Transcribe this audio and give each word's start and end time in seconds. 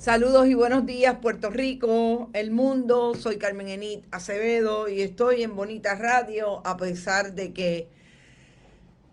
Saludos 0.00 0.46
y 0.46 0.54
buenos 0.54 0.86
días, 0.86 1.16
Puerto 1.20 1.50
Rico, 1.50 2.30
el 2.32 2.50
mundo. 2.52 3.14
Soy 3.14 3.36
Carmen 3.36 3.68
Enit 3.68 4.02
Acevedo 4.10 4.88
y 4.88 5.02
estoy 5.02 5.42
en 5.42 5.54
Bonita 5.54 5.94
Radio 5.94 6.66
a 6.66 6.78
pesar 6.78 7.34
de 7.34 7.52
que 7.52 7.86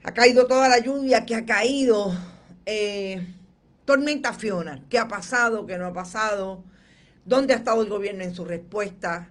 ha 0.03 0.13
caído 0.13 0.47
toda 0.47 0.69
la 0.69 0.79
lluvia 0.79 1.25
que 1.25 1.35
ha 1.35 1.45
caído. 1.45 2.15
Eh, 2.65 3.21
tormenta 3.83 4.31
Fiona, 4.31 4.81
¿qué 4.89 4.97
ha 4.97 5.09
pasado? 5.09 5.65
¿Qué 5.65 5.77
no 5.77 5.87
ha 5.87 5.93
pasado? 5.93 6.63
¿Dónde 7.25 7.53
ha 7.53 7.57
estado 7.57 7.81
el 7.81 7.89
gobierno 7.89 8.23
en 8.23 8.33
su 8.33 8.45
respuesta? 8.45 9.29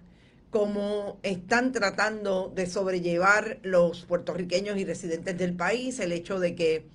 ¿Cómo 0.50 1.18
están 1.22 1.72
tratando 1.72 2.52
de 2.54 2.66
sobrellevar 2.66 3.60
los 3.62 4.04
puertorriqueños 4.04 4.76
y 4.76 4.84
residentes 4.84 5.38
del 5.38 5.56
país 5.56 6.00
el 6.00 6.12
hecho 6.12 6.38
de 6.38 6.54
que 6.54 6.86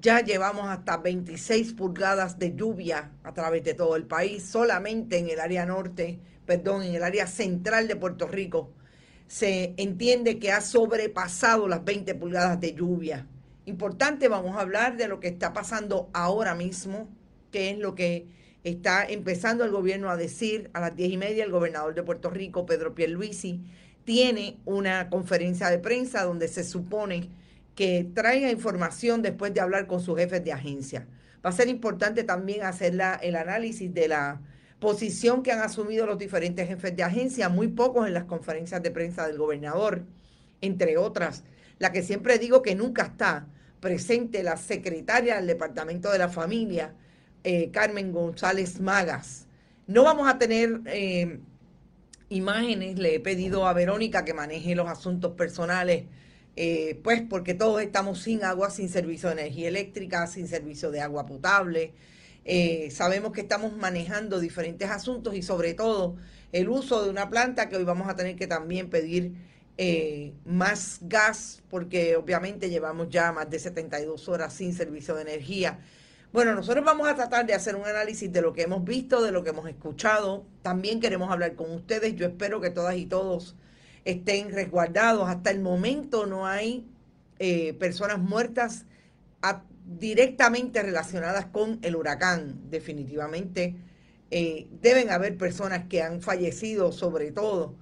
ya 0.00 0.20
llevamos 0.20 0.68
hasta 0.68 0.96
26 0.98 1.74
pulgadas 1.74 2.38
de 2.38 2.54
lluvia 2.54 3.12
a 3.22 3.32
través 3.32 3.64
de 3.64 3.74
todo 3.74 3.96
el 3.96 4.04
país, 4.04 4.44
solamente 4.44 5.18
en 5.18 5.28
el 5.28 5.40
área 5.40 5.66
norte, 5.66 6.18
perdón, 6.44 6.82
en 6.82 6.94
el 6.94 7.02
área 7.02 7.26
central 7.26 7.88
de 7.88 7.96
Puerto 7.96 8.26
Rico. 8.26 8.72
Se 9.26 9.74
entiende 9.76 10.38
que 10.38 10.52
ha 10.52 10.60
sobrepasado 10.60 11.68
las 11.68 11.84
20 11.84 12.14
pulgadas 12.14 12.60
de 12.60 12.74
lluvia. 12.74 13.26
Importante, 13.64 14.28
vamos 14.28 14.56
a 14.56 14.60
hablar 14.60 14.96
de 14.96 15.08
lo 15.08 15.18
que 15.18 15.28
está 15.28 15.52
pasando 15.52 16.08
ahora 16.12 16.54
mismo, 16.54 17.08
que 17.50 17.70
es 17.70 17.78
lo 17.78 17.94
que 17.94 18.28
está 18.62 19.04
empezando 19.04 19.64
el 19.64 19.70
gobierno 19.70 20.10
a 20.10 20.16
decir 20.16 20.70
a 20.72 20.80
las 20.80 20.94
10 20.94 21.10
y 21.12 21.16
media. 21.16 21.44
El 21.44 21.50
gobernador 21.50 21.94
de 21.94 22.02
Puerto 22.02 22.30
Rico, 22.30 22.66
Pedro 22.66 22.94
Pierluisi, 22.94 23.64
tiene 24.04 24.58
una 24.64 25.10
conferencia 25.10 25.68
de 25.68 25.78
prensa 25.78 26.22
donde 26.22 26.46
se 26.46 26.62
supone 26.62 27.30
que 27.76 28.10
traiga 28.14 28.50
información 28.50 29.22
después 29.22 29.54
de 29.54 29.60
hablar 29.60 29.86
con 29.86 30.00
sus 30.00 30.18
jefes 30.18 30.42
de 30.42 30.52
agencia. 30.52 31.06
Va 31.44 31.50
a 31.50 31.52
ser 31.52 31.68
importante 31.68 32.24
también 32.24 32.64
hacer 32.64 32.98
el 33.22 33.36
análisis 33.36 33.92
de 33.94 34.08
la 34.08 34.40
posición 34.80 35.42
que 35.42 35.52
han 35.52 35.60
asumido 35.60 36.06
los 36.06 36.18
diferentes 36.18 36.66
jefes 36.66 36.96
de 36.96 37.02
agencia, 37.02 37.48
muy 37.50 37.68
pocos 37.68 38.06
en 38.06 38.14
las 38.14 38.24
conferencias 38.24 38.82
de 38.82 38.90
prensa 38.90 39.26
del 39.26 39.38
gobernador, 39.38 40.04
entre 40.62 40.96
otras, 40.96 41.44
la 41.78 41.92
que 41.92 42.02
siempre 42.02 42.38
digo 42.38 42.62
que 42.62 42.74
nunca 42.74 43.02
está 43.02 43.46
presente 43.80 44.42
la 44.42 44.56
secretaria 44.56 45.36
del 45.36 45.46
Departamento 45.46 46.10
de 46.10 46.18
la 46.18 46.30
Familia, 46.30 46.94
eh, 47.44 47.70
Carmen 47.70 48.10
González 48.10 48.80
Magas. 48.80 49.46
No 49.86 50.02
vamos 50.02 50.28
a 50.28 50.38
tener 50.38 50.80
eh, 50.86 51.40
imágenes, 52.30 52.98
le 52.98 53.16
he 53.16 53.20
pedido 53.20 53.66
a 53.66 53.74
Verónica 53.74 54.24
que 54.24 54.32
maneje 54.32 54.74
los 54.74 54.88
asuntos 54.88 55.32
personales 55.32 56.04
eh, 56.56 56.98
pues 57.04 57.22
porque 57.22 57.52
todos 57.52 57.82
estamos 57.82 58.22
sin 58.22 58.42
agua, 58.42 58.70
sin 58.70 58.88
servicio 58.88 59.28
de 59.28 59.42
energía 59.42 59.68
eléctrica, 59.68 60.26
sin 60.26 60.48
servicio 60.48 60.90
de 60.90 61.02
agua 61.02 61.26
potable. 61.26 61.92
Eh, 62.46 62.90
sabemos 62.90 63.32
que 63.32 63.42
estamos 63.42 63.76
manejando 63.76 64.40
diferentes 64.40 64.88
asuntos 64.88 65.34
y 65.34 65.42
sobre 65.42 65.74
todo 65.74 66.16
el 66.52 66.68
uso 66.68 67.04
de 67.04 67.10
una 67.10 67.28
planta 67.28 67.68
que 67.68 67.76
hoy 67.76 67.84
vamos 67.84 68.08
a 68.08 68.16
tener 68.16 68.36
que 68.36 68.46
también 68.46 68.88
pedir 68.88 69.34
eh, 69.76 70.32
más 70.46 71.00
gas 71.02 71.62
porque 71.68 72.16
obviamente 72.16 72.70
llevamos 72.70 73.10
ya 73.10 73.32
más 73.32 73.50
de 73.50 73.58
72 73.58 74.28
horas 74.28 74.54
sin 74.54 74.72
servicio 74.72 75.14
de 75.14 75.22
energía. 75.22 75.80
Bueno, 76.32 76.54
nosotros 76.54 76.84
vamos 76.84 77.08
a 77.08 77.14
tratar 77.14 77.46
de 77.46 77.54
hacer 77.54 77.76
un 77.76 77.84
análisis 77.84 78.32
de 78.32 78.40
lo 78.40 78.52
que 78.52 78.62
hemos 78.62 78.84
visto, 78.84 79.22
de 79.22 79.32
lo 79.32 79.42
que 79.42 79.50
hemos 79.50 79.68
escuchado. 79.68 80.46
También 80.62 81.00
queremos 81.00 81.30
hablar 81.30 81.54
con 81.54 81.70
ustedes. 81.70 82.14
Yo 82.14 82.26
espero 82.26 82.60
que 82.60 82.70
todas 82.70 82.96
y 82.96 83.06
todos 83.06 83.56
estén 84.06 84.52
resguardados. 84.52 85.28
Hasta 85.28 85.50
el 85.50 85.60
momento 85.60 86.26
no 86.26 86.46
hay 86.46 86.86
eh, 87.38 87.74
personas 87.74 88.18
muertas 88.18 88.86
directamente 89.84 90.82
relacionadas 90.82 91.46
con 91.46 91.78
el 91.82 91.94
huracán. 91.94 92.70
Definitivamente 92.70 93.76
eh, 94.30 94.66
deben 94.80 95.10
haber 95.10 95.36
personas 95.36 95.86
que 95.88 96.02
han 96.02 96.22
fallecido, 96.22 96.92
sobre 96.92 97.30
todo 97.30 97.74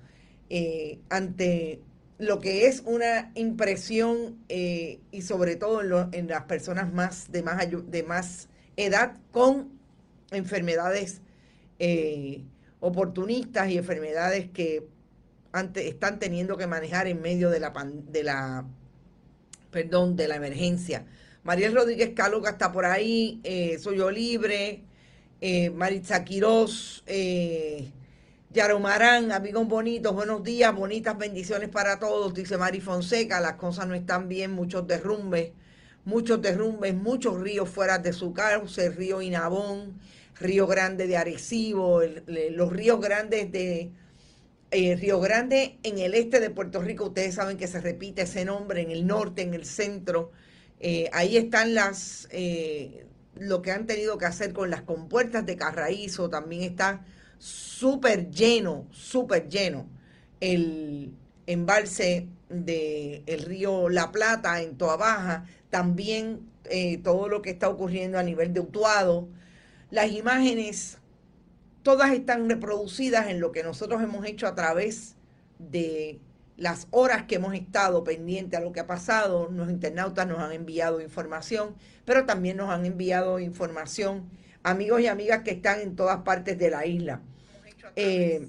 eh, 0.51 0.99
ante 1.09 1.81
lo 2.19 2.41
que 2.41 2.67
es 2.67 2.83
una 2.87 3.31
impresión 3.34 4.39
y 4.49 5.23
sobre 5.23 5.57
todo 5.57 5.83
en, 5.83 6.15
en, 6.15 6.29
las 6.29 6.45
personas 6.45 6.93
más 6.93 7.33
de 7.33 7.43
más 7.43 7.59
de 7.91 8.03
más 8.05 8.49
edad 8.77 9.17
con 9.33 9.71
enfermedades 10.31 11.21
oportunistas 12.81 13.69
y 13.71 13.79
enfermedades 13.79 14.49
que 14.51 14.94
están 15.76 16.19
teniendo 16.19 16.56
que 16.56 16.66
manejar 16.66 17.06
en 17.06 17.20
medio 17.20 17.50
de 17.50 17.60
la, 17.60 17.72
de 18.10 18.22
la, 18.25 18.65
perdón, 19.70 20.16
de 20.16 20.28
la 20.28 20.37
emergencia. 20.37 21.04
Mariel 21.44 21.75
Rodríguez 21.75 22.10
Cáloga 22.15 22.50
está 22.50 22.72
por 22.72 22.84
ahí, 22.84 23.41
eh, 23.44 23.78
Soy 23.78 23.98
yo 23.98 24.10
libre, 24.10 24.82
eh, 25.41 25.70
Maritza 25.70 26.25
Quirós, 26.25 27.04
eh, 27.06 27.91
Yaromarán, 28.50 29.31
amigos 29.31 29.66
bonitos, 29.69 30.15
buenos 30.15 30.42
días, 30.42 30.75
bonitas 30.75 31.19
bendiciones 31.19 31.69
para 31.69 31.98
todos, 31.98 32.33
dice 32.34 32.57
Mari 32.57 32.80
Fonseca, 32.80 33.41
las 33.41 33.54
cosas 33.54 33.86
no 33.86 33.95
están 33.95 34.28
bien, 34.28 34.53
muchos 34.53 34.86
derrumbes, 34.86 35.53
muchos 36.04 36.41
derrumbes, 36.41 36.95
muchos 36.95 37.41
ríos 37.41 37.68
fuera 37.68 37.98
de 37.98 38.12
su 38.12 38.33
cauce, 38.33 38.91
río 38.91 39.21
Inabón, 39.21 40.00
Río 40.41 40.66
Grande 40.66 41.07
de 41.07 41.16
Arecibo, 41.16 42.00
los 42.27 42.72
ríos 42.72 43.00
grandes 43.00 43.53
de 43.53 43.92
eh, 44.76 44.97
Río 44.97 45.21
Grande 45.21 45.78
en 45.84 46.00
el 46.00 46.15
este 46.15 46.41
de 46.41 46.50
Puerto 46.50 46.82
Rico, 46.82 47.04
ustedes 47.04 47.36
saben 47.36 47.56
que 47.56 47.68
se 47.68 47.80
repite 47.80 48.22
ese 48.22 48.44
nombre, 48.44 48.82
en 48.82 48.91
el 48.91 49.06
norte, 49.06 49.42
en 49.42 49.54
el 49.54 49.66
centro, 49.66 50.32
eh, 50.80 51.09
ahí 51.12 51.36
están 51.36 51.74
las, 51.74 52.26
eh, 52.32 53.06
lo 53.36 53.62
que 53.62 53.71
han 53.71 53.86
tenido 53.86 54.18
que 54.18 54.26
hacer 54.26 54.53
con 54.53 54.71
las 54.71 54.82
compuertas 54.82 55.47
de 55.47 55.56
Carraízo, 55.56 56.28
también 56.28 56.65
está 56.65 57.06
súper 57.38 58.32
lleno, 58.32 58.88
súper 58.91 59.48
lleno 59.48 59.88
el 60.41 61.12
embalse 61.47 62.26
del 62.48 63.44
río 63.44 63.88
La 63.88 64.10
Plata 64.10 64.60
en 64.60 64.76
Toa 64.76 64.97
Baja, 64.97 65.44
también 65.71 66.50
todo 67.04 67.28
lo 67.28 67.42
que 67.42 67.50
está 67.50 67.68
ocurriendo 67.68 68.18
a 68.18 68.24
nivel 68.24 68.53
de 68.53 68.59
Utuado, 68.59 69.28
las 69.91 70.10
imágenes 70.10 70.98
todas 71.84 72.13
están 72.13 72.48
reproducidas 72.48 73.28
en 73.28 73.39
lo 73.39 73.53
que 73.53 73.63
nosotros 73.63 74.03
hemos 74.03 74.27
hecho 74.27 74.48
a 74.48 74.54
través 74.57 75.15
de 75.59 76.19
las 76.57 76.89
horas 76.91 77.25
que 77.25 77.36
hemos 77.36 77.54
estado 77.54 78.03
pendientes 78.03 78.59
a 78.59 78.63
lo 78.63 78.72
que 78.72 78.81
ha 78.81 78.86
pasado. 78.86 79.51
Los 79.53 79.71
internautas 79.71 80.27
nos 80.27 80.39
han 80.39 80.53
enviado 80.53 81.01
información, 81.01 81.77
pero 82.07 82.25
también 82.25 82.57
nos 82.57 82.71
han 82.71 82.86
enviado 82.86 83.39
información 83.39 84.25
amigos 84.63 85.03
y 85.03 85.09
amigas 85.09 85.42
que 85.42 85.51
están 85.51 85.81
en 85.81 85.95
todas 85.95 86.22
partes 86.22 86.59
de 86.59 86.71
la 86.71 86.86
isla. 86.86 87.21
Eh, 87.97 88.48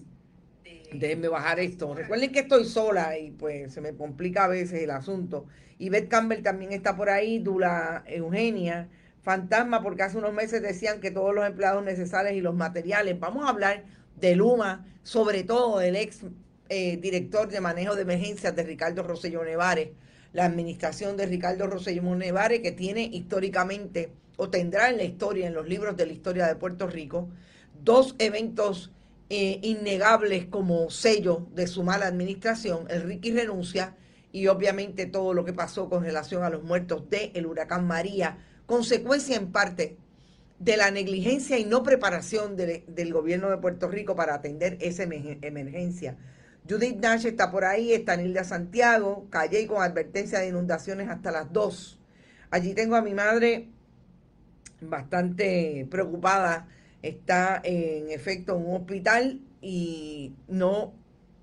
déjenme 0.94 1.28
bajar 1.28 1.60
esto. 1.60 1.94
Recuerden 1.94 2.32
que 2.32 2.40
estoy 2.40 2.64
sola 2.64 3.20
y 3.20 3.32
pues 3.32 3.74
se 3.74 3.82
me 3.82 3.94
complica 3.94 4.46
a 4.46 4.48
veces 4.48 4.82
el 4.82 4.92
asunto. 4.92 5.46
Y 5.78 5.90
Beth 5.90 6.08
Campbell 6.08 6.42
también 6.42 6.72
está 6.72 6.96
por 6.96 7.10
ahí, 7.10 7.40
Dula 7.40 8.06
Eugenia 8.08 8.88
fantasma 9.26 9.82
porque 9.82 10.04
hace 10.04 10.20
unos 10.20 10.34
meses 10.34 10.62
decían 10.62 11.02
que 11.02 11.10
todos 11.10 11.34
los 11.34 11.46
empleados 11.46 11.84
necesarios 11.84 12.36
y 12.36 12.42
los 12.42 12.54
materiales. 12.56 13.20
Vamos 13.20 13.46
a 13.46 13.50
hablar 13.50 13.84
de 14.16 14.36
Luma, 14.36 14.86
sobre 15.02 15.44
todo 15.44 15.80
del 15.80 15.96
ex 15.96 16.22
eh, 16.70 16.98
director 16.98 17.50
de 17.50 17.60
manejo 17.60 17.96
de 17.96 18.04
emergencias 18.04 18.56
de 18.56 18.64
Ricardo 18.64 19.02
Rosselló 19.02 19.44
Nevares, 19.44 19.90
la 20.32 20.46
administración 20.46 21.18
de 21.18 21.26
Ricardo 21.26 21.66
Rosselló 21.66 22.16
Nevares, 22.16 22.62
que 22.62 22.72
tiene 22.72 23.04
históricamente 23.04 24.12
o 24.38 24.50
tendrá 24.50 24.90
en 24.90 24.98
la 24.98 25.04
historia, 25.04 25.48
en 25.48 25.56
los 25.56 25.68
libros 25.68 25.98
de 25.98 26.06
la 26.06 26.14
historia 26.14 26.46
de 26.46 26.56
Puerto 26.56 26.88
Rico, 26.88 27.28
dos 27.84 28.16
eventos 28.20 28.92
eh, 29.32 29.60
innegables 29.64 30.46
como 30.46 30.92
sello 30.92 31.48
de 31.56 31.66
su 31.66 31.82
mala 31.84 32.06
administración, 32.06 32.86
el 32.90 33.02
Ricky 33.02 33.32
renuncia 33.32 33.96
y 34.32 34.48
obviamente 34.48 35.08
todo 35.08 35.34
lo 35.34 35.46
que 35.46 35.54
pasó 35.54 35.90
con 35.90 36.04
relación 36.04 36.44
a 36.44 36.50
los 36.52 36.62
muertos 36.62 37.10
del 37.10 37.32
el 37.34 37.46
huracán 37.48 37.88
María 37.88 38.38
consecuencia 38.66 39.36
en 39.36 39.52
parte 39.52 39.98
de 40.60 40.78
la 40.78 40.92
negligencia 40.92 41.58
y 41.58 41.66
no 41.66 41.84
preparación 41.84 42.56
del 42.56 43.14
gobierno 43.14 43.50
de 43.50 43.58
Puerto 43.58 43.88
Rico 43.90 44.16
para 44.16 44.36
atender 44.36 44.78
esa 44.82 45.04
emergencia. 45.04 46.18
Judith 46.68 46.98
Nash 46.98 47.26
está 47.26 47.52
por 47.52 47.66
ahí, 47.66 47.94
está 47.94 48.18
Nilda 48.18 48.44
Santiago, 48.44 49.28
Calle 49.30 49.68
con 49.68 49.84
advertencia 49.84 50.40
de 50.40 50.48
inundaciones 50.48 51.10
hasta 51.10 51.32
las 51.32 51.52
2. 51.54 52.00
Allí 52.50 52.74
tengo 52.74 52.96
a 52.96 53.02
mi 53.02 53.14
madre 53.14 53.70
bastante 54.82 55.88
preocupada, 55.92 56.68
está 57.02 57.62
en 57.64 58.10
efecto 58.10 58.56
en 58.56 58.66
un 58.66 58.76
hospital 58.78 59.42
y 59.62 60.34
no, 60.48 60.94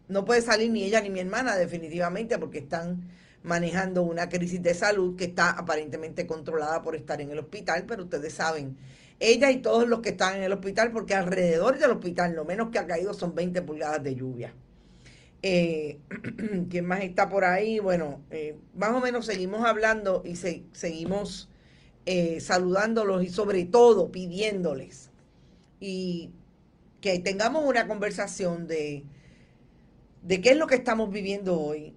no 0.08 0.24
puede 0.24 0.42
salir 0.42 0.70
ni 0.70 0.84
ella 0.84 1.00
ni 1.00 1.10
mi 1.10 1.20
hermana 1.20 1.56
definitivamente 1.56 2.38
porque 2.38 2.58
están 2.58 3.08
manejando 3.42 4.02
una 4.02 4.28
crisis 4.28 4.62
de 4.62 4.74
salud 4.74 5.16
que 5.16 5.24
está 5.24 5.50
aparentemente 5.50 6.26
controlada 6.26 6.82
por 6.82 6.96
estar 6.96 7.20
en 7.20 7.30
el 7.30 7.38
hospital, 7.38 7.84
pero 7.86 8.04
ustedes 8.04 8.34
saben, 8.34 8.76
ella 9.18 9.50
y 9.50 9.58
todos 9.58 9.88
los 9.88 10.00
que 10.00 10.10
están 10.10 10.36
en 10.36 10.42
el 10.42 10.52
hospital, 10.52 10.92
porque 10.92 11.14
alrededor 11.14 11.78
del 11.78 11.92
hospital 11.92 12.34
lo 12.34 12.44
menos 12.44 12.70
que 12.70 12.78
ha 12.78 12.86
caído 12.86 13.14
son 13.14 13.34
20 13.34 13.62
pulgadas 13.62 14.02
de 14.02 14.14
lluvia. 14.14 14.54
Eh, 15.42 15.98
¿Quién 16.70 16.86
más 16.86 17.02
está 17.02 17.28
por 17.28 17.44
ahí? 17.44 17.78
Bueno, 17.80 18.22
eh, 18.30 18.56
más 18.74 18.90
o 18.90 19.00
menos 19.00 19.26
seguimos 19.26 19.64
hablando 19.64 20.22
y 20.24 20.36
seguimos 20.36 21.48
eh, 22.06 22.40
saludándolos 22.40 23.24
y 23.24 23.28
sobre 23.28 23.64
todo 23.64 24.10
pidiéndoles 24.10 25.10
y 25.80 26.30
que 27.00 27.18
tengamos 27.18 27.64
una 27.64 27.88
conversación 27.88 28.68
de, 28.68 29.04
de 30.22 30.40
qué 30.40 30.50
es 30.50 30.56
lo 30.56 30.68
que 30.68 30.76
estamos 30.76 31.10
viviendo 31.10 31.60
hoy. 31.60 31.96